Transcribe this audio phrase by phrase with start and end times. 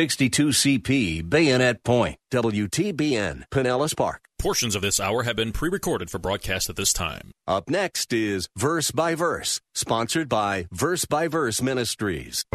[0.00, 4.22] 62CP, Bayonet Point, WTBN, Pinellas Park.
[4.38, 7.32] Portions of this hour have been pre recorded for broadcast at this time.
[7.46, 12.46] Up next is Verse by Verse, sponsored by Verse by Verse Ministries.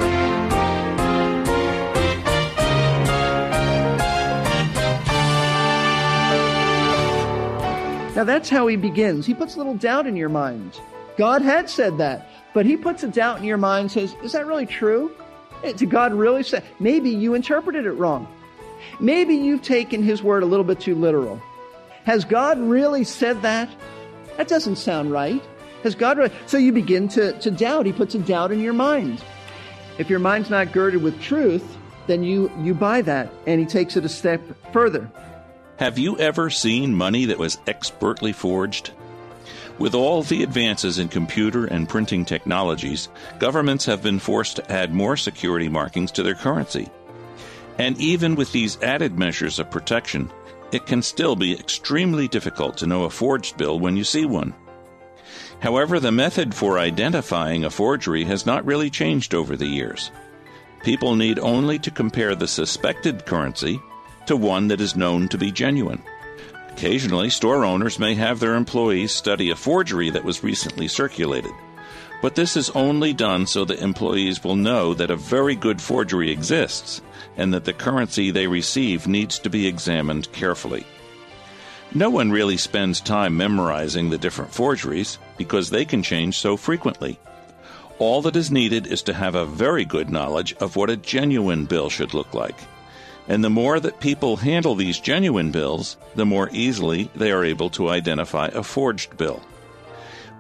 [8.15, 9.27] Now that's how he begins.
[9.27, 10.81] He puts a little doubt in your mind.
[11.15, 14.31] God had said that, but he puts a doubt in your mind and says, Is
[14.31, 15.15] that really true?
[15.73, 16.63] Did God really say?
[16.79, 18.27] Maybe you interpreted it wrong.
[18.99, 21.41] Maybe you've taken his word a little bit too literal.
[22.05, 23.69] Has God really said that?
[24.37, 25.41] That doesn't sound right.
[25.83, 26.31] Has God really?
[26.45, 27.85] So you begin to, to doubt.
[27.85, 29.23] He puts a doubt in your mind.
[29.97, 31.77] If your mind's not girded with truth,
[32.07, 34.41] then you, you buy that, and he takes it a step
[34.71, 35.09] further.
[35.77, 38.91] Have you ever seen money that was expertly forged?
[39.77, 44.93] With all the advances in computer and printing technologies, governments have been forced to add
[44.93, 46.87] more security markings to their currency.
[47.77, 50.31] And even with these added measures of protection,
[50.71, 54.53] it can still be extremely difficult to know a forged bill when you see one.
[55.59, 60.11] However, the method for identifying a forgery has not really changed over the years.
[60.83, 63.81] People need only to compare the suspected currency
[64.27, 66.01] to one that is known to be genuine.
[66.75, 71.53] Occasionally, store owners may have their employees study a forgery that was recently circulated.
[72.21, 76.29] But this is only done so that employees will know that a very good forgery
[76.31, 77.01] exists
[77.37, 80.85] and that the currency they receive needs to be examined carefully.
[81.93, 87.17] No one really spends time memorizing the different forgeries because they can change so frequently.
[87.99, 91.63] All that is needed is to have a very good knowledge of what a genuine
[91.67, 92.57] bill should look like.
[93.27, 97.71] And the more that people handle these genuine bills, the more easily they are able
[97.71, 99.41] to identify a forged bill.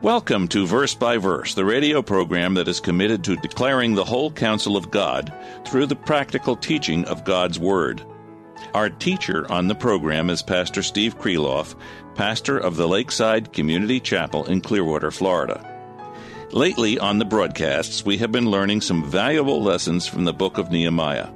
[0.03, 4.31] Welcome to Verse by Verse, the radio program that is committed to declaring the whole
[4.31, 5.33] counsel of God
[5.65, 8.03] through the practical teaching of God's Word.
[8.75, 11.75] Our teacher on the program is Pastor Steve Kreloff,
[12.13, 15.71] pastor of the Lakeside Community Chapel in Clearwater, Florida.
[16.51, 20.71] Lately on the broadcasts, we have been learning some valuable lessons from the book of
[20.71, 21.29] Nehemiah.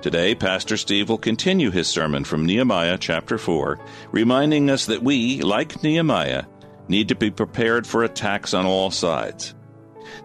[0.00, 3.80] Today, Pastor Steve will continue his sermon from Nehemiah chapter 4,
[4.12, 6.44] reminding us that we, like Nehemiah,
[6.86, 9.56] need to be prepared for attacks on all sides.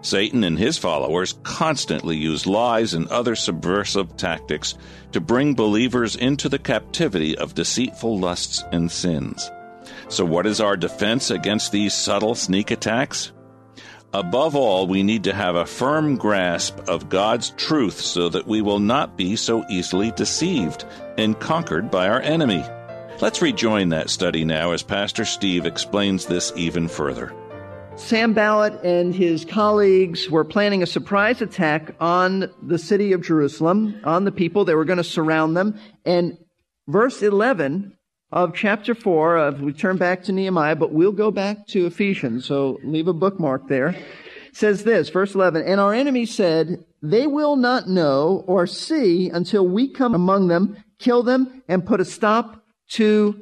[0.00, 4.74] Satan and his followers constantly use lies and other subversive tactics
[5.10, 9.50] to bring believers into the captivity of deceitful lusts and sins.
[10.08, 13.32] So, what is our defense against these subtle sneak attacks?
[14.14, 18.62] Above all, we need to have a firm grasp of God's truth so that we
[18.62, 20.84] will not be so easily deceived
[21.18, 22.64] and conquered by our enemy.
[23.20, 27.34] Let's rejoin that study now as Pastor Steve explains this even further.
[27.96, 34.22] Sanballat and his colleagues were planning a surprise attack on the city of Jerusalem, on
[34.22, 34.64] the people.
[34.64, 35.76] They were going to surround them.
[36.04, 36.38] And
[36.86, 37.96] verse 11
[38.34, 42.44] of chapter 4, of, we turn back to Nehemiah, but we'll go back to Ephesians,
[42.44, 43.94] so leave a bookmark there.
[44.52, 49.66] says this, verse 11, And our enemy said, They will not know or see until
[49.66, 53.40] we come among them, kill them, and put a stop to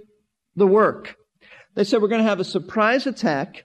[0.56, 1.16] the work.
[1.74, 3.64] They said, We're going to have a surprise attack.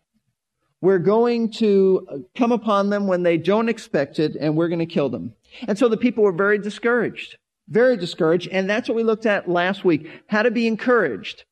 [0.80, 4.86] We're going to come upon them when they don't expect it, and we're going to
[4.86, 5.34] kill them.
[5.68, 7.36] And so the people were very discouraged.
[7.70, 8.50] Very discouraged.
[8.50, 10.10] And that's what we looked at last week.
[10.28, 11.44] How to be encouraged.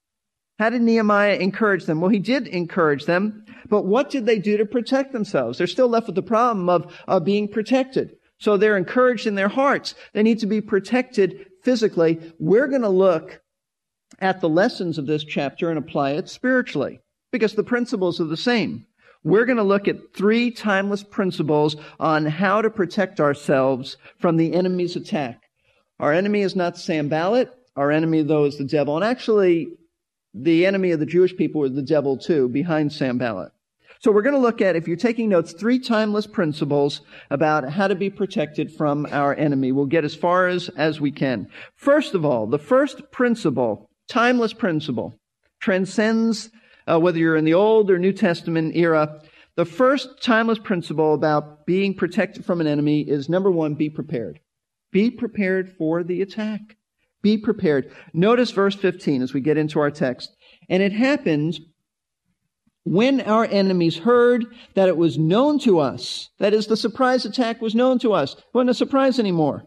[0.57, 1.99] How did Nehemiah encourage them?
[1.99, 5.57] Well, he did encourage them, but what did they do to protect themselves?
[5.57, 8.15] They're still left with the problem of, of being protected.
[8.39, 9.95] So they're encouraged in their hearts.
[10.13, 12.33] They need to be protected physically.
[12.39, 13.41] We're going to look
[14.19, 17.01] at the lessons of this chapter and apply it spiritually
[17.31, 18.85] because the principles are the same.
[19.23, 24.53] We're going to look at three timeless principles on how to protect ourselves from the
[24.53, 25.41] enemy's attack.
[25.99, 27.53] Our enemy is not Sanballat.
[27.75, 28.95] Our enemy, though, is the devil.
[28.95, 29.67] And actually,
[30.33, 33.51] the enemy of the Jewish people was the devil, too, behind Sanballat.
[33.99, 37.87] So we're going to look at, if you're taking notes, three timeless principles about how
[37.87, 39.71] to be protected from our enemy.
[39.71, 41.47] We'll get as far as, as we can.
[41.75, 45.15] First of all, the first principle, timeless principle,
[45.59, 46.49] transcends
[46.87, 49.21] uh, whether you're in the Old or New Testament era.
[49.55, 54.39] The first timeless principle about being protected from an enemy is number one, be prepared.
[54.95, 56.77] Be prepared for the attack.
[57.21, 57.91] Be prepared.
[58.13, 60.33] Notice verse 15 as we get into our text.
[60.69, 61.59] And it happened
[62.85, 67.61] when our enemies heard that it was known to us, that is, the surprise attack
[67.61, 68.35] was known to us.
[68.35, 69.65] It wasn't a surprise anymore.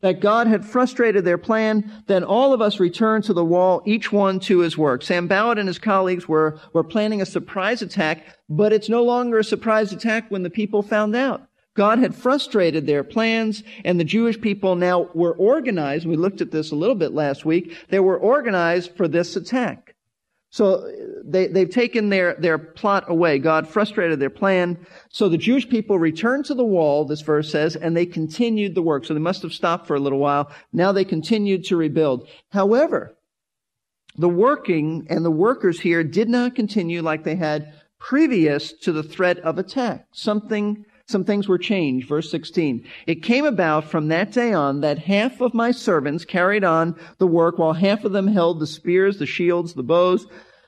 [0.00, 4.12] That God had frustrated their plan, then all of us returned to the wall, each
[4.12, 5.02] one to his work.
[5.02, 9.44] Sanballat and his colleagues were, were planning a surprise attack, but it's no longer a
[9.44, 11.47] surprise attack when the people found out.
[11.78, 16.08] God had frustrated their plans and the Jewish people now were organized.
[16.08, 17.76] We looked at this a little bit last week.
[17.88, 19.94] They were organized for this attack.
[20.50, 20.90] So uh,
[21.24, 23.38] they, they've taken their, their plot away.
[23.38, 24.84] God frustrated their plan.
[25.10, 28.82] So the Jewish people returned to the wall, this verse says, and they continued the
[28.82, 29.04] work.
[29.04, 30.50] So they must have stopped for a little while.
[30.72, 32.28] Now they continued to rebuild.
[32.50, 33.16] However,
[34.16, 39.04] the working and the workers here did not continue like they had previous to the
[39.04, 40.06] threat of attack.
[40.10, 42.06] Something, some things were changed.
[42.06, 42.84] Verse 16.
[43.06, 47.26] It came about from that day on that half of my servants carried on the
[47.26, 50.26] work while half of them held the spears, the shields, the bows,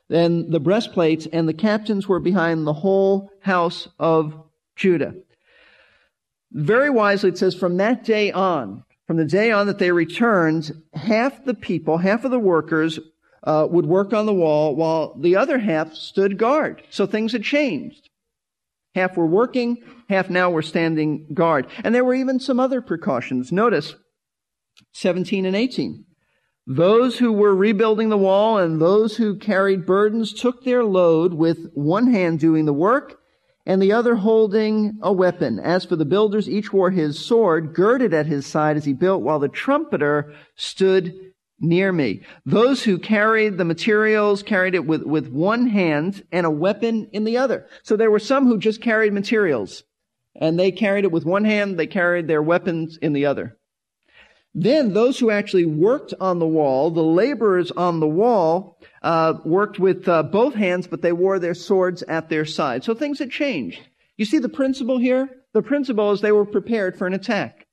[0.09, 4.35] then the breastplates, and the captains were behind the whole house of
[4.77, 5.15] Judah.
[6.53, 10.73] Very wisely, it says, from that day on, from the day on that they returned,
[10.95, 12.99] half the people, half of the workers
[13.45, 16.83] uh, would work on the wall while the other half stood guard.
[16.91, 18.09] So things had changed.
[18.95, 19.79] Half were working,
[20.11, 21.67] half now were standing guard.
[21.83, 23.51] And there were even some other precautions.
[23.51, 23.95] Notice
[24.93, 26.05] 17 and 18.
[26.67, 31.71] Those who were rebuilding the wall and those who carried burdens took their load with
[31.75, 33.19] one hand doing the work
[33.67, 35.59] and the other holding a weapon.
[35.59, 39.23] As for the builders, each wore his sword girded at his side as he built
[39.23, 41.15] while the trumpeter stood
[41.61, 42.23] near me.
[42.47, 47.25] Those who carried the materials carried it with, with one hand and a weapon in
[47.25, 47.67] the other.
[47.83, 49.83] So there were some who just carried materials
[50.35, 53.57] and they carried it with one hand, they carried their weapons in the other.
[54.55, 59.79] Then those who actually worked on the wall, the laborers on the wall, uh, worked
[59.79, 62.83] with uh, both hands, but they wore their swords at their side.
[62.83, 63.81] So things had changed.
[64.17, 65.29] You see the principle here?
[65.53, 67.67] The principle is they were prepared for an attack.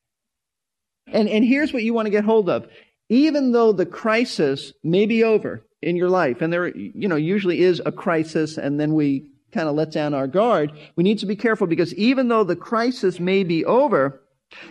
[1.07, 2.67] And, and here's what you want to get hold of
[3.09, 7.61] even though the crisis may be over in your life, and there, you know, usually
[7.61, 11.25] is a crisis, and then we kind of let down our guard, we need to
[11.25, 14.21] be careful because even though the crisis may be over,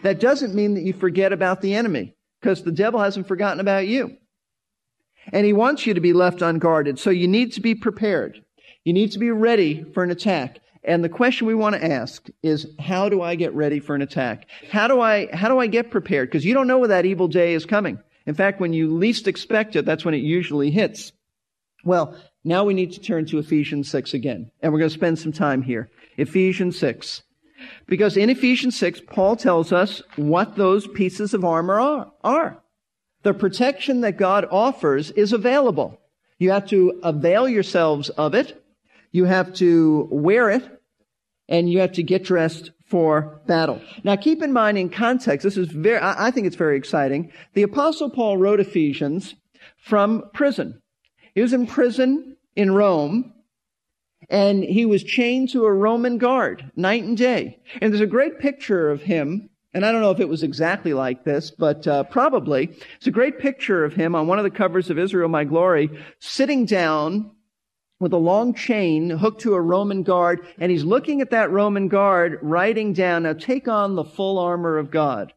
[0.03, 3.87] that doesn't mean that you forget about the enemy, because the devil hasn't forgotten about
[3.87, 4.17] you.
[5.33, 6.99] And he wants you to be left unguarded.
[6.99, 8.43] So you need to be prepared.
[8.85, 10.61] You need to be ready for an attack.
[10.85, 14.03] And the question we want to ask is, how do I get ready for an
[14.03, 14.47] attack?
[14.71, 16.29] How do I, how do I get prepared?
[16.29, 17.99] Because you don't know when that evil day is coming.
[18.25, 21.11] In fact, when you least expect it, that's when it usually hits.
[21.87, 24.51] Well, now we need to turn to Ephesians 6 again.
[24.61, 25.89] And we're going to spend some time here.
[26.17, 27.23] Ephesians 6.
[27.87, 32.13] Because in Ephesians 6, Paul tells us what those pieces of armor are.
[32.25, 32.59] are.
[33.23, 36.01] The protection that God offers is available.
[36.39, 38.63] You have to avail yourselves of it.
[39.13, 40.69] You have to wear it.
[41.49, 43.81] And you have to get dressed for battle.
[44.03, 47.31] Now keep in mind in context, this is very, I think it's very exciting.
[47.55, 49.37] The apostle Paul wrote Ephesians
[49.77, 50.83] from prison.
[51.37, 53.35] He was in prison in Rome
[54.31, 57.61] and he was chained to a Roman guard night and day.
[57.81, 60.95] And there's a great picture of him and I don't know if it was exactly
[60.95, 62.71] like this, but uh, probably.
[62.97, 65.91] It's a great picture of him on one of the covers of Israel My Glory,
[66.19, 67.33] sitting down
[68.01, 71.89] with a long chain hooked to a Roman guard, and he's looking at that Roman
[71.89, 75.35] guard, writing down, now take on the full armor of God.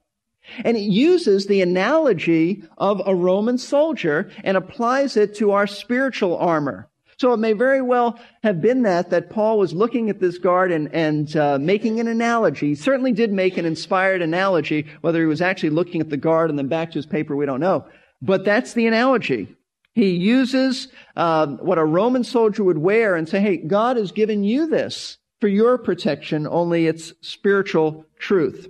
[0.63, 6.38] And it uses the analogy of a Roman soldier and applies it to our spiritual
[6.38, 6.90] armor.
[7.18, 10.72] So it may very well have been that, that Paul was looking at this guard
[10.72, 12.69] and, and uh, making an analogy.
[12.69, 14.88] He certainly did make an inspired analogy.
[15.01, 17.46] Whether he was actually looking at the guard and then back to his paper, we
[17.46, 17.86] don't know.
[18.22, 19.53] But that's the analogy.
[19.96, 20.88] He uses
[21.18, 25.18] uh, what a Roman soldier would wear and say, hey, God has given you this
[25.41, 28.70] for your protection, only it's spiritual truth.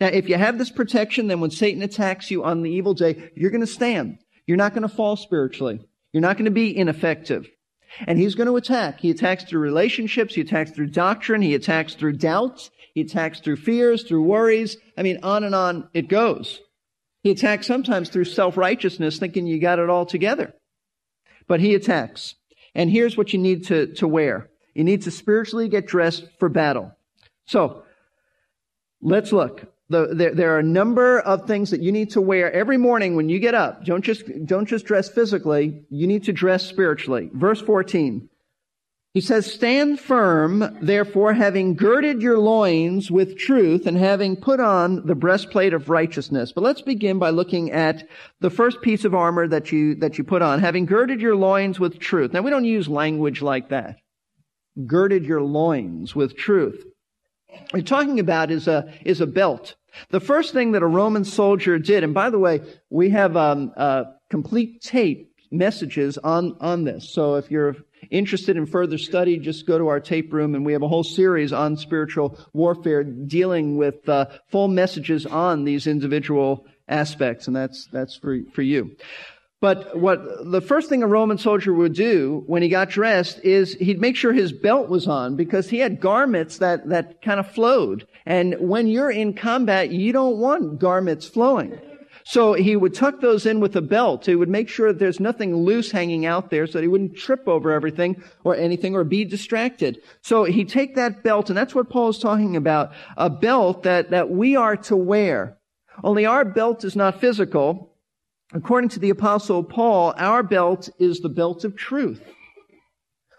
[0.00, 3.30] Now, if you have this protection, then when Satan attacks you on the evil day,
[3.34, 4.18] you're going to stand.
[4.46, 5.80] You're not going to fall spiritually.
[6.12, 7.48] You're not going to be ineffective.
[8.06, 9.00] And he's going to attack.
[9.00, 10.34] He attacks through relationships.
[10.34, 11.42] He attacks through doctrine.
[11.42, 12.70] He attacks through doubts.
[12.94, 14.76] He attacks through fears, through worries.
[14.96, 16.60] I mean, on and on it goes.
[17.22, 20.54] He attacks sometimes through self-righteousness, thinking you got it all together.
[21.46, 22.34] But he attacks.
[22.74, 24.50] And here's what you need to, to wear.
[24.74, 26.92] You need to spiritually get dressed for battle.
[27.46, 27.84] So,
[29.00, 29.72] let's look.
[29.90, 33.16] The, there, there, are a number of things that you need to wear every morning
[33.16, 33.84] when you get up.
[33.84, 35.84] Don't just, don't just dress physically.
[35.90, 37.30] You need to dress spiritually.
[37.34, 38.30] Verse 14.
[39.14, 45.06] He says, stand firm, therefore, having girded your loins with truth and having put on
[45.06, 46.50] the breastplate of righteousness.
[46.50, 48.08] But let's begin by looking at
[48.40, 51.78] the first piece of armor that you, that you put on, having girded your loins
[51.78, 52.32] with truth.
[52.32, 53.98] Now, we don't use language like that.
[54.84, 56.84] Girded your loins with truth.
[57.72, 59.74] You're talking about is a, is a belt.
[60.10, 63.72] The first thing that a Roman soldier did, and by the way, we have um,
[63.76, 67.10] a complete tape messages on, on this.
[67.10, 67.76] So if you're
[68.10, 71.04] interested in further study, just go to our tape room and we have a whole
[71.04, 77.86] series on spiritual warfare dealing with uh, full messages on these individual aspects, and that's,
[77.92, 78.96] that's for, for you.
[79.64, 83.72] But what the first thing a Roman soldier would do when he got dressed is
[83.72, 87.50] he'd make sure his belt was on because he had garments that, that kind of
[87.50, 88.06] flowed.
[88.26, 91.80] And when you're in combat, you don't want garments flowing.
[92.24, 94.26] So he would tuck those in with a belt.
[94.26, 97.16] He would make sure that there's nothing loose hanging out there so that he wouldn't
[97.16, 100.02] trip over everything or anything or be distracted.
[100.20, 104.10] So he'd take that belt, and that's what Paul is talking about, a belt that,
[104.10, 105.56] that we are to wear.
[106.02, 107.93] Only our belt is not physical.
[108.54, 112.22] According to the apostle Paul, our belt is the belt of truth.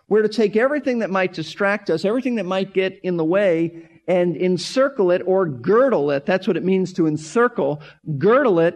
[0.09, 3.89] We're to take everything that might distract us, everything that might get in the way,
[4.07, 6.25] and encircle it or girdle it.
[6.25, 7.81] That's what it means to encircle.
[8.17, 8.75] Girdle it,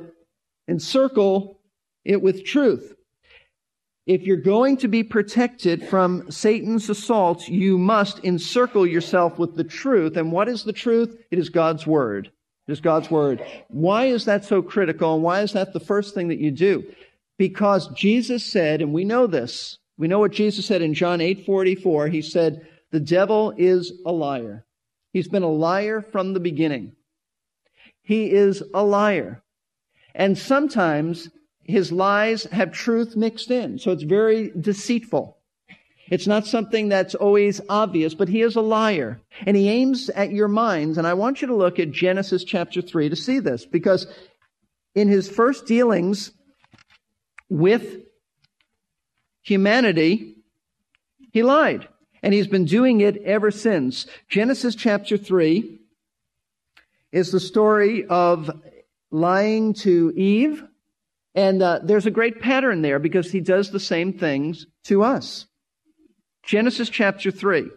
[0.67, 1.59] encircle
[2.05, 2.95] it with truth.
[4.07, 9.63] If you're going to be protected from Satan's assaults, you must encircle yourself with the
[9.65, 10.17] truth.
[10.17, 11.15] And what is the truth?
[11.29, 12.31] It is God's Word.
[12.71, 13.43] Is God's Word.
[13.67, 15.15] Why is that so critical?
[15.15, 16.83] And why is that the first thing that you do?
[17.37, 21.45] Because Jesus said, and we know this, we know what Jesus said in John 8
[21.45, 22.07] 44.
[22.07, 24.65] He said, The devil is a liar.
[25.11, 26.93] He's been a liar from the beginning.
[28.01, 29.43] He is a liar.
[30.15, 31.29] And sometimes
[31.63, 33.77] his lies have truth mixed in.
[33.77, 35.38] So it's very deceitful.
[36.09, 39.21] It's not something that's always obvious, but he is a liar.
[39.45, 40.97] And he aims at your minds.
[40.97, 44.07] And I want you to look at Genesis chapter 3 to see this, because
[44.95, 46.31] in his first dealings
[47.49, 48.03] with
[49.41, 50.35] humanity,
[51.31, 51.87] he lied.
[52.21, 54.05] And he's been doing it ever since.
[54.27, 55.79] Genesis chapter 3
[57.11, 58.49] is the story of
[59.11, 60.63] lying to Eve.
[61.35, 65.45] And uh, there's a great pattern there because he does the same things to us.
[66.49, 67.69] Genesis chapter 3.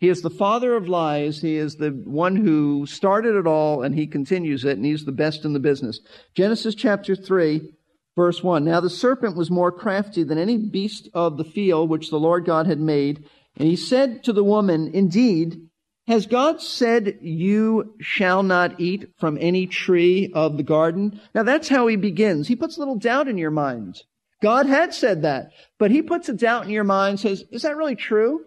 [0.00, 1.40] He is the father of lies.
[1.40, 5.12] He is the one who started it all and he continues it and he's the
[5.12, 6.00] best in the business.
[6.34, 7.70] Genesis chapter 3
[8.16, 8.64] verse 1.
[8.64, 12.44] Now the serpent was more crafty than any beast of the field which the Lord
[12.44, 13.24] God had made.
[13.56, 15.68] And he said to the woman, Indeed,
[16.08, 21.20] has God said you shall not eat from any tree of the garden?
[21.36, 22.48] Now that's how he begins.
[22.48, 24.02] He puts a little doubt in your mind.
[24.40, 27.76] God had said that, but he puts a doubt in your mind says, is that
[27.76, 28.44] really true?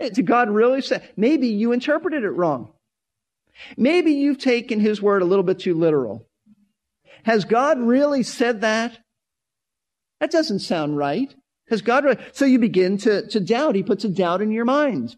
[0.00, 1.06] Eh, did God really say?
[1.16, 2.72] Maybe you interpreted it wrong.
[3.76, 6.26] Maybe you've taken his word a little bit too literal.
[7.24, 8.98] Has God really said that?
[10.20, 11.34] That doesn't sound right.
[11.68, 12.18] Has God really?
[12.32, 13.74] So you begin to, to doubt.
[13.74, 15.16] He puts a doubt in your mind.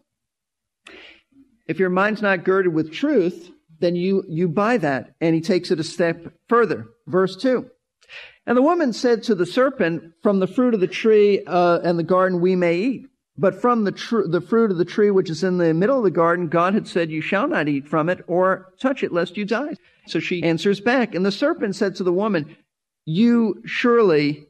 [1.67, 5.15] If your mind's not girded with truth, then you, you buy that.
[5.19, 6.87] And he takes it a step further.
[7.07, 7.69] Verse 2.
[8.47, 11.99] And the woman said to the serpent, From the fruit of the tree uh, and
[11.99, 13.09] the garden we may eat.
[13.37, 16.05] But from the, tr- the fruit of the tree which is in the middle of
[16.05, 19.35] the garden, God had said, You shall not eat from it or touch it, lest
[19.35, 19.75] you die.
[20.07, 21.13] So she answers back.
[21.13, 22.55] And the serpent said to the woman,
[23.05, 24.47] You surely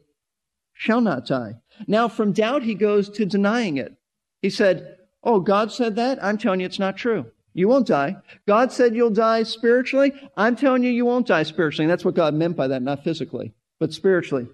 [0.74, 1.56] shall not die.
[1.88, 3.98] Now, from doubt, he goes to denying it.
[4.44, 6.24] He said, Oh, God said that?
[6.24, 7.26] I'm telling you it's not true.
[7.56, 8.18] You won't die.
[8.46, 10.14] God said you'll die spiritually.
[10.38, 11.86] I'm telling you you won't die spiritually.
[11.86, 14.48] And that's what God meant by that, not physically but spiritually.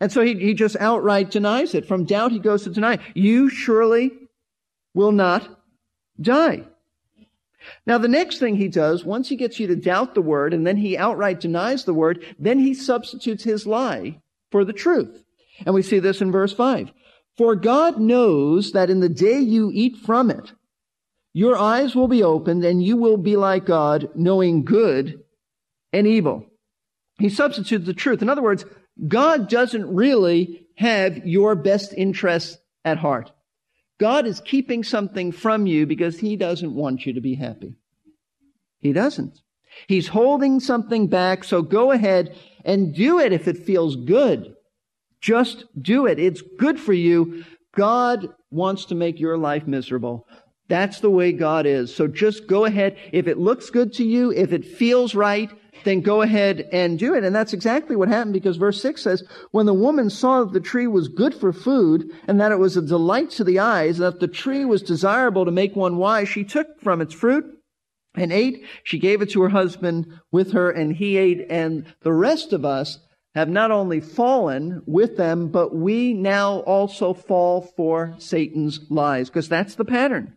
[0.00, 1.86] And so he, he just outright denies it.
[1.86, 2.98] From doubt, he goes to deny.
[3.14, 4.10] You surely
[4.92, 5.48] will not
[6.20, 6.64] die.
[7.86, 10.66] Now, the next thing he does, once he gets you to doubt the word and
[10.66, 15.24] then he outright denies the word, then he substitutes his lie for the truth.
[15.64, 16.92] And we see this in verse 5.
[17.36, 20.52] For God knows that in the day you eat from it,
[21.32, 25.20] your eyes will be opened and you will be like God, knowing good
[25.92, 26.46] and evil.
[27.18, 28.22] He substitutes the truth.
[28.22, 28.64] In other words,
[29.06, 33.32] God doesn't really have your best interests at heart.
[33.98, 37.76] God is keeping something from you because he doesn't want you to be happy.
[38.80, 39.40] He doesn't.
[39.86, 44.54] He's holding something back, so go ahead and do it if it feels good.
[45.20, 46.18] Just do it.
[46.18, 47.44] It's good for you.
[47.74, 50.26] God wants to make your life miserable.
[50.68, 51.94] That's the way God is.
[51.94, 52.96] So just go ahead.
[53.12, 55.50] If it looks good to you, if it feels right,
[55.82, 57.24] then go ahead and do it.
[57.24, 60.60] And that's exactly what happened because verse 6 says, When the woman saw that the
[60.60, 64.06] tree was good for food and that it was a delight to the eyes, and
[64.06, 67.44] that the tree was desirable to make one wise, she took from its fruit
[68.14, 68.64] and ate.
[68.84, 71.46] She gave it to her husband with her and he ate.
[71.50, 72.98] And the rest of us
[73.34, 79.48] have not only fallen with them, but we now also fall for Satan's lies because
[79.48, 80.34] that's the pattern.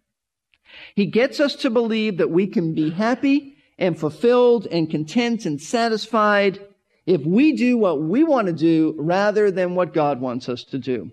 [0.96, 5.62] He gets us to believe that we can be happy and fulfilled and content and
[5.62, 6.60] satisfied
[7.06, 10.78] if we do what we want to do rather than what God wants us to
[10.78, 11.12] do.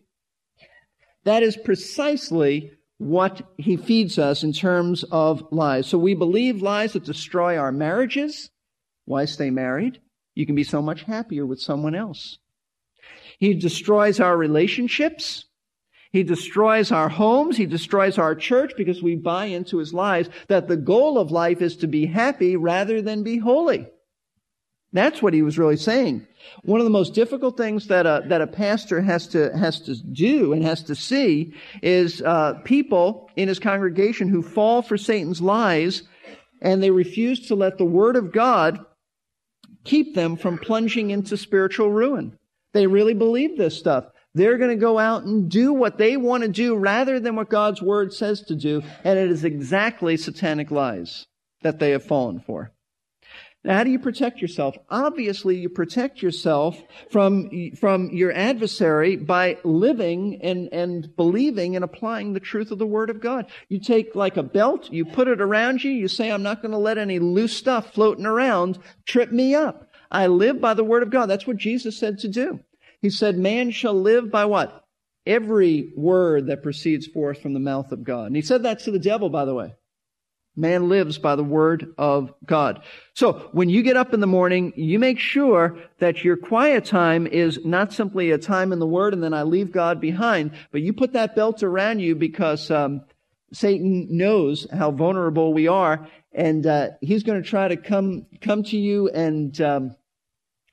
[1.24, 5.86] That is precisely what he feeds us in terms of lies.
[5.86, 8.50] So we believe lies that destroy our marriages.
[9.04, 10.00] Why stay married?
[10.34, 12.38] You can be so much happier with someone else.
[13.38, 15.44] He destroys our relationships.
[16.14, 17.56] He destroys our homes.
[17.56, 21.60] He destroys our church because we buy into his lies that the goal of life
[21.60, 23.88] is to be happy rather than be holy.
[24.92, 26.24] That's what he was really saying.
[26.62, 29.96] One of the most difficult things that a, that a pastor has to, has to
[29.96, 31.52] do and has to see
[31.82, 36.04] is uh, people in his congregation who fall for Satan's lies
[36.62, 38.78] and they refuse to let the Word of God
[39.82, 42.38] keep them from plunging into spiritual ruin.
[42.72, 44.04] They really believe this stuff.
[44.34, 47.48] They're going to go out and do what they want to do rather than what
[47.48, 51.26] God's Word says to do, and it is exactly satanic lies
[51.62, 52.72] that they have fallen for.
[53.64, 54.76] Now, how do you protect yourself?
[54.90, 56.78] Obviously, you protect yourself
[57.10, 57.48] from,
[57.80, 63.08] from your adversary by living and, and believing and applying the truth of the Word
[63.08, 63.46] of God.
[63.68, 66.72] You take like a belt, you put it around you, you say, I'm not going
[66.72, 69.88] to let any loose stuff floating around trip me up.
[70.10, 71.26] I live by the Word of God.
[71.26, 72.60] That's what Jesus said to do.
[73.04, 74.82] He said, man shall live by what?
[75.26, 78.28] Every word that proceeds forth from the mouth of God.
[78.28, 79.74] And he said that to the devil, by the way.
[80.56, 82.82] Man lives by the word of God.
[83.12, 87.26] So when you get up in the morning, you make sure that your quiet time
[87.26, 90.80] is not simply a time in the word and then I leave God behind, but
[90.80, 93.02] you put that belt around you because um,
[93.52, 98.62] Satan knows how vulnerable we are, and uh, he's going to try to come come
[98.62, 99.60] to you and.
[99.60, 99.96] Um,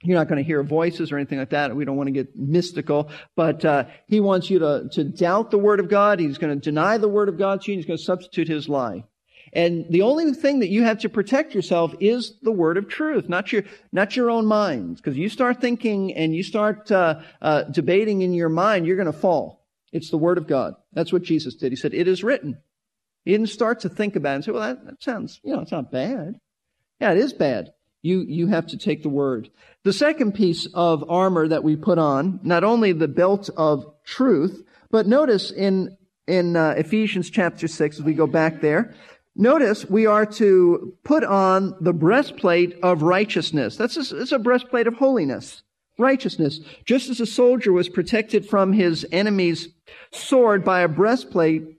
[0.04, 1.76] you're not going to hear voices or anything like that.
[1.76, 5.60] We don't want to get mystical, but uh, he wants you to, to doubt the
[5.60, 6.20] word of God.
[6.20, 7.78] He's going to deny the word of God to you.
[7.78, 9.04] He's going to substitute his lie.
[9.54, 13.28] And the only thing that you have to protect yourself is the word of truth,
[13.28, 14.96] not your, not your own mind.
[14.96, 19.12] Because you start thinking and you start uh, uh, debating in your mind, you're going
[19.12, 19.66] to fall.
[19.92, 20.76] It's the word of God.
[20.94, 21.72] That's what Jesus did.
[21.72, 22.58] He said, "It is written."
[23.26, 25.62] He didn't start to think about it and say, "Well, that, that sounds, you know,
[25.62, 26.40] it's not bad."
[27.02, 27.74] Yeah, it is bad.
[28.02, 29.50] You you have to take the word.
[29.84, 34.64] The second piece of armor that we put on, not only the belt of truth,
[34.90, 35.98] but notice in
[36.28, 38.96] in uh, Ephesians chapter six, as we go back there,
[39.36, 43.78] Notice we are to put on the breastplate of righteousness.
[43.78, 45.64] That's a, that's a breastplate of holiness,
[45.98, 46.60] righteousness.
[46.84, 49.70] Just as a soldier was protected from his enemy's
[50.12, 51.78] sword by a breastplate,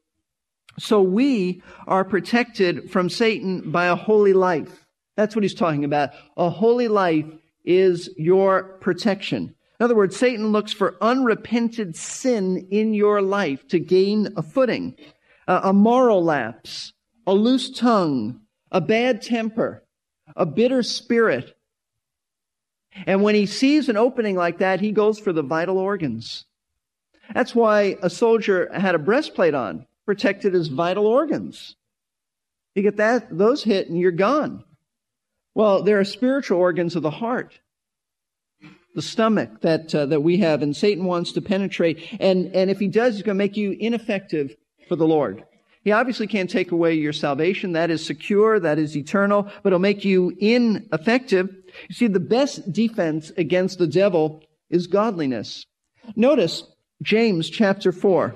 [0.79, 4.82] so we are protected from Satan by a holy life.
[5.17, 6.11] That's what he's talking about.
[6.37, 7.27] A holy life
[7.65, 9.55] is your protection.
[9.79, 14.95] In other words, Satan looks for unrepented sin in your life to gain a footing,
[15.47, 16.93] a moral lapse,
[17.27, 19.85] a loose tongue, a bad temper,
[20.37, 21.57] a bitter spirit.
[23.07, 26.47] And when he sees an opening like that, he goes for the vital organs.
[27.35, 31.77] That's why a soldier had a breastplate on, protected his vital organs.
[32.75, 34.65] You get that, those hit and you're gone.
[35.55, 37.59] Well, there are spiritual organs of the heart,
[38.95, 42.03] the stomach that, uh, that we have, and Satan wants to penetrate.
[42.21, 44.57] And, and if he does, he's going to make you ineffective
[44.89, 45.45] for the Lord.
[45.85, 47.73] He obviously can't take away your salvation.
[47.73, 48.61] That is secure.
[48.61, 51.49] That is eternal, but it'll make you ineffective.
[51.89, 55.67] You see, the best defense against the devil is godliness.
[56.15, 56.65] Notice
[57.03, 58.35] James chapter 4.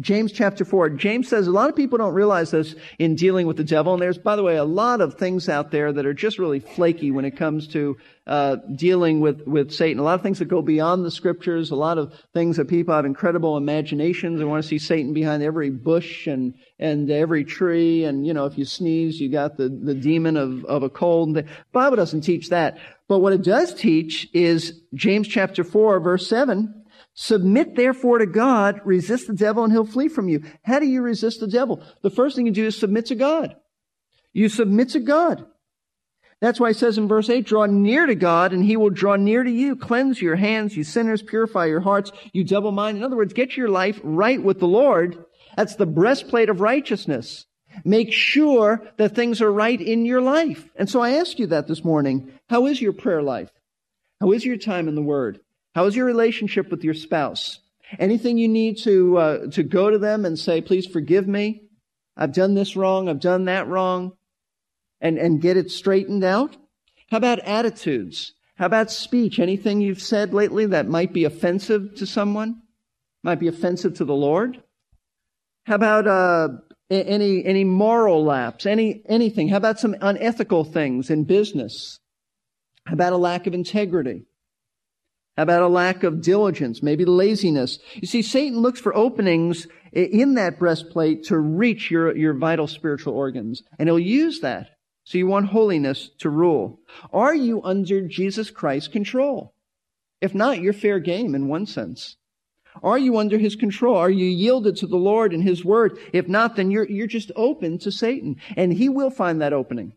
[0.00, 0.90] James chapter 4.
[0.90, 3.92] James says a lot of people don't realize this in dealing with the devil.
[3.92, 6.58] And there's, by the way, a lot of things out there that are just really
[6.58, 10.00] flaky when it comes to uh, dealing with, with Satan.
[10.00, 11.70] A lot of things that go beyond the scriptures.
[11.70, 15.44] A lot of things that people have incredible imaginations and want to see Satan behind
[15.44, 18.02] every bush and, and every tree.
[18.02, 21.34] And, you know, if you sneeze, you got the, the demon of, of a cold.
[21.34, 22.78] The Bible doesn't teach that.
[23.06, 26.83] But what it does teach is James chapter 4, verse 7
[27.14, 30.42] Submit therefore to God, resist the devil and he'll flee from you.
[30.64, 31.80] How do you resist the devil?
[32.02, 33.54] The first thing you do is submit to God.
[34.32, 35.46] You submit to God.
[36.40, 39.14] That's why it says in verse 8, draw near to God and he will draw
[39.14, 39.76] near to you.
[39.76, 42.98] Cleanse your hands, you sinners, purify your hearts, you double mind.
[42.98, 45.24] In other words, get your life right with the Lord.
[45.56, 47.46] That's the breastplate of righteousness.
[47.84, 50.68] Make sure that things are right in your life.
[50.76, 52.32] And so I ask you that this morning.
[52.48, 53.50] How is your prayer life?
[54.20, 55.40] How is your time in the Word?
[55.74, 57.58] How is your relationship with your spouse?
[57.98, 61.62] Anything you need to, uh, to go to them and say, please forgive me.
[62.16, 63.08] I've done this wrong.
[63.08, 64.12] I've done that wrong.
[65.00, 66.56] And, and get it straightened out?
[67.10, 68.32] How about attitudes?
[68.56, 69.38] How about speech?
[69.38, 72.62] Anything you've said lately that might be offensive to someone?
[73.22, 74.62] Might be offensive to the Lord?
[75.66, 76.48] How about, uh,
[76.88, 78.64] any, any moral lapse?
[78.64, 79.48] Any, anything?
[79.48, 81.98] How about some unethical things in business?
[82.86, 84.26] How about a lack of integrity?
[85.36, 86.82] About a lack of diligence?
[86.82, 87.78] Maybe laziness.
[87.94, 93.14] You see, Satan looks for openings in that breastplate to reach your, your vital spiritual
[93.14, 93.62] organs.
[93.78, 94.70] And he'll use that.
[95.04, 96.80] So you want holiness to rule.
[97.12, 99.54] Are you under Jesus Christ's control?
[100.20, 102.16] If not, you're fair game in one sense.
[102.82, 103.96] Are you under his control?
[103.96, 105.98] Are you yielded to the Lord and his word?
[106.12, 108.36] If not, then you're, you're just open to Satan.
[108.56, 109.92] And he will find that opening.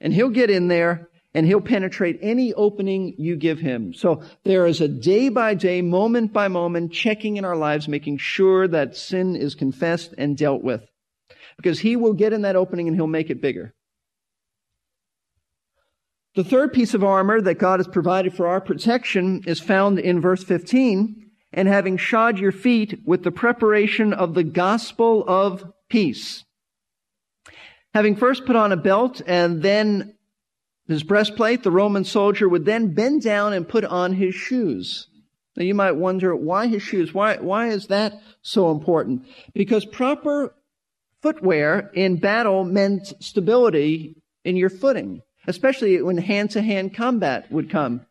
[0.00, 3.92] And he'll get in there and he'll penetrate any opening you give him.
[3.92, 8.18] So there is a day by day, moment by moment checking in our lives, making
[8.18, 10.88] sure that sin is confessed and dealt with.
[11.56, 13.74] Because he will get in that opening and he'll make it bigger.
[16.36, 20.20] The third piece of armor that God has provided for our protection is found in
[20.20, 26.44] verse 15 and having shod your feet with the preparation of the gospel of peace.
[27.92, 30.13] Having first put on a belt and then
[30.88, 35.08] his breastplate, the Roman soldier would then bend down and put on his shoes.
[35.56, 37.14] Now you might wonder why his shoes?
[37.14, 39.26] Why, why is that so important?
[39.54, 40.54] Because proper
[41.22, 47.70] footwear in battle meant stability in your footing, especially when hand to hand combat would
[47.70, 48.04] come.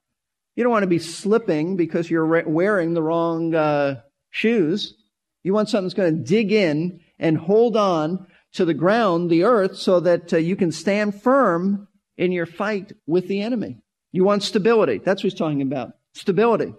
[0.55, 4.95] You don't want to be slipping because you're wearing the wrong uh, shoes.
[5.43, 9.43] You want something that's going to dig in and hold on to the ground, the
[9.43, 13.78] earth, so that uh, you can stand firm in your fight with the enemy.
[14.12, 14.99] You want stability.
[14.99, 15.93] That's what he's talking about.
[16.13, 16.73] Stability.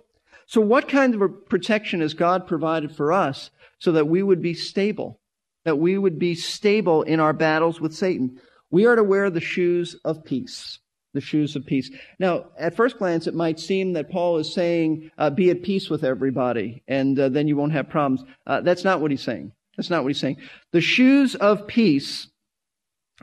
[0.46, 4.54] So what kind of protection has God provided for us so that we would be
[4.54, 5.20] stable?
[5.64, 8.40] That we would be stable in our battles with Satan?
[8.70, 10.78] We are to wear the shoes of peace
[11.14, 11.90] the shoes of peace.
[12.18, 15.88] Now, at first glance, it might seem that Paul is saying, uh, be at peace
[15.88, 18.24] with everybody, and uh, then you won't have problems.
[18.46, 19.52] Uh, that's not what he's saying.
[19.76, 20.36] That's not what he's saying.
[20.72, 22.28] The shoes of peace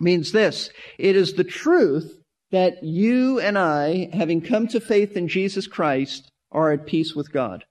[0.02, 0.70] means this.
[0.98, 2.18] It is the truth
[2.52, 7.32] that you and I, having come to faith in Jesus Christ, are at peace with
[7.32, 7.64] God.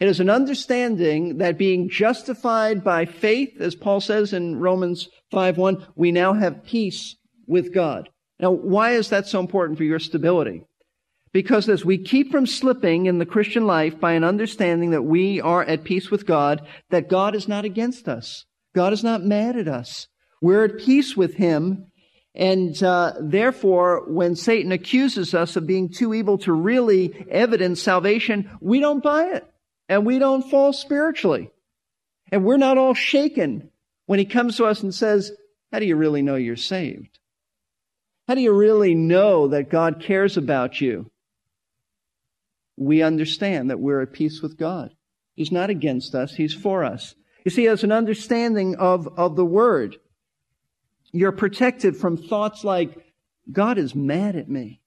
[0.00, 5.86] It is an understanding that being justified by faith, as Paul says in Romans 5:1,
[5.96, 8.08] we now have peace with God.
[8.38, 10.62] Now, why is that so important for your stability?
[11.32, 15.40] Because as we keep from slipping in the Christian life by an understanding that we
[15.40, 18.44] are at peace with God, that God is not against us.
[18.74, 20.08] God is not mad at us.
[20.40, 21.86] We're at peace with Him.
[22.34, 28.50] And uh, therefore, when Satan accuses us of being too evil to really evidence salvation,
[28.60, 29.46] we don't buy it.
[29.88, 31.50] And we don't fall spiritually.
[32.30, 33.70] And we're not all shaken
[34.06, 35.32] when he comes to us and says,
[35.72, 37.18] How do you really know you're saved?
[38.28, 41.10] How do you really know that God cares about you?
[42.76, 44.94] We understand that we're at peace with God.
[45.34, 47.14] He's not against us, He's for us.
[47.44, 49.96] You see, as an understanding of, of the Word,
[51.12, 52.96] you're protected from thoughts like,
[53.50, 54.80] God is mad at me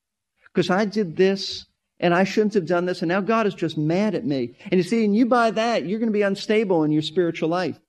[0.45, 1.65] because I did this
[1.99, 4.55] and I shouldn't have done this, and now God is just mad at me.
[4.63, 7.47] And you see, and you buy that, you're going to be unstable in your spiritual
[7.47, 7.79] life.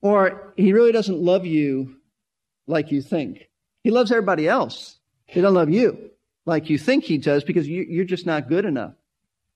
[0.00, 1.96] Or He really doesn't love you
[2.68, 3.48] like you think.
[3.82, 4.98] He loves everybody else.
[5.26, 6.10] He doesn't love you
[6.44, 8.94] like you think he does because you, are just not good enough.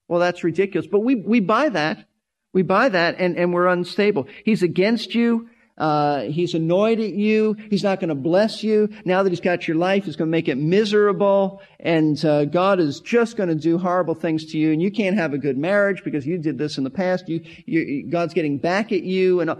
[0.07, 0.87] Well, that's ridiculous.
[0.87, 2.05] But we, we buy that.
[2.53, 4.27] We buy that and, and we're unstable.
[4.45, 5.49] He's against you.
[5.77, 7.55] Uh, he's annoyed at you.
[7.69, 8.89] He's not going to bless you.
[9.05, 11.61] Now that he's got your life, he's going to make it miserable.
[11.79, 14.71] And uh, God is just going to do horrible things to you.
[14.71, 17.29] And you can't have a good marriage because you did this in the past.
[17.29, 19.39] You, you God's getting back at you.
[19.39, 19.55] And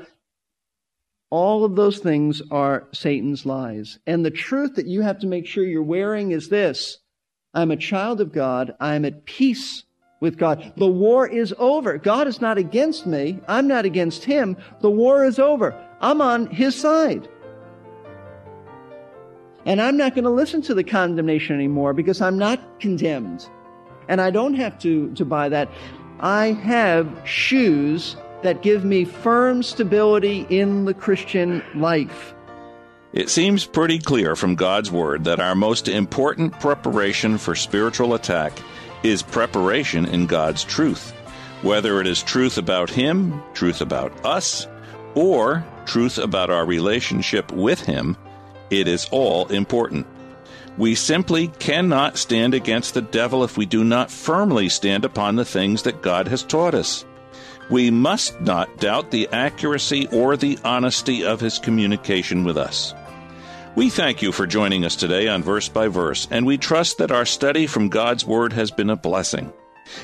[1.30, 4.00] all of those things are Satan's lies.
[4.08, 7.00] And the truth that you have to make sure you're wearing is this
[7.54, 8.76] I'm a child of God.
[8.80, 9.84] I'm at peace
[10.20, 10.74] with God.
[10.78, 11.98] The war is over.
[11.98, 13.40] God is not against me.
[13.48, 14.58] I'm not against him.
[14.82, 15.76] The war is over.
[16.02, 17.28] I'm on his side.
[19.66, 23.50] And I'm not going to listen to the condemnation anymore because I'm not condemned.
[24.08, 25.70] And I don't have to, to buy that.
[26.20, 32.34] I have shoes that give me firm stability in the Christian life.
[33.14, 38.54] It seems pretty clear from God's Word that our most important preparation for spiritual attack
[39.04, 41.12] is preparation in God's truth.
[41.62, 44.68] Whether it is truth about Him, truth about us,
[45.16, 48.16] or truth about our relationship with Him,
[48.70, 50.06] it is all important.
[50.78, 55.46] We simply cannot stand against the devil if we do not firmly stand upon the
[55.46, 57.04] things that God has taught us.
[57.70, 62.94] We must not doubt the accuracy or the honesty of his communication with us.
[63.76, 67.12] We thank you for joining us today on Verse by Verse, and we trust that
[67.12, 69.52] our study from God's Word has been a blessing.